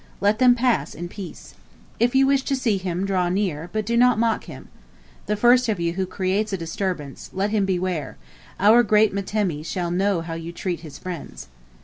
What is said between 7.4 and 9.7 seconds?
him beware; our great mtemi